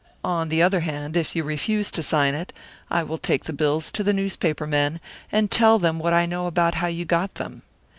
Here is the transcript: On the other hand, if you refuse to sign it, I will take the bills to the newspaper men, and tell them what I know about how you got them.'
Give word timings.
On 0.23 0.49
the 0.49 0.63
other 0.63 0.79
hand, 0.79 1.15
if 1.15 1.35
you 1.35 1.43
refuse 1.43 1.91
to 1.91 2.01
sign 2.01 2.33
it, 2.33 2.51
I 2.89 3.03
will 3.03 3.19
take 3.19 3.43
the 3.43 3.53
bills 3.53 3.91
to 3.91 4.03
the 4.03 4.13
newspaper 4.13 4.65
men, 4.65 4.99
and 5.31 5.51
tell 5.51 5.77
them 5.77 5.99
what 5.99 6.11
I 6.11 6.25
know 6.25 6.47
about 6.47 6.73
how 6.73 6.87
you 6.87 7.05
got 7.05 7.35
them.' 7.35 7.61